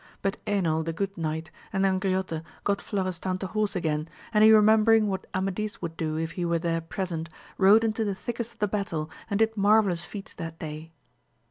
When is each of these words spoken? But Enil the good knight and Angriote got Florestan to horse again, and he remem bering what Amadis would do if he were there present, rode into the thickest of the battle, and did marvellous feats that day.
But 0.23 0.43
Enil 0.47 0.81
the 0.83 0.93
good 0.93 1.15
knight 1.15 1.51
and 1.71 1.85
Angriote 1.85 2.41
got 2.63 2.81
Florestan 2.81 3.37
to 3.37 3.45
horse 3.45 3.75
again, 3.75 4.09
and 4.33 4.43
he 4.43 4.49
remem 4.49 4.83
bering 4.83 5.05
what 5.09 5.27
Amadis 5.35 5.79
would 5.79 5.95
do 5.95 6.17
if 6.17 6.31
he 6.31 6.43
were 6.43 6.57
there 6.57 6.81
present, 6.81 7.29
rode 7.59 7.83
into 7.83 8.03
the 8.03 8.15
thickest 8.15 8.53
of 8.53 8.57
the 8.61 8.67
battle, 8.67 9.11
and 9.29 9.37
did 9.37 9.55
marvellous 9.55 10.03
feats 10.03 10.33
that 10.33 10.57
day. 10.57 10.91